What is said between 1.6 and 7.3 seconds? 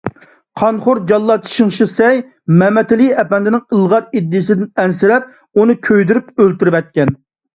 شىسەي مەمتىلى ئەپەندىنىڭ ئىلغار ئىدىيىسىدىن ئەنسىرەپ، ئۇنى كۆيدۈرۈپ ئۆلتۈرۈۋەتكەن.